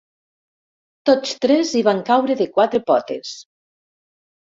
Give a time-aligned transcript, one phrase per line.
[1.09, 3.35] Tots tres hi van caure de quatre potes.